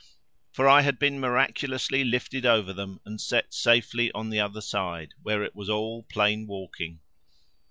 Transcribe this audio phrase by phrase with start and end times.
[0.51, 4.59] For I had been miraculously lifted over them and set safely down on the other
[4.59, 7.01] side, where it was all plain walking.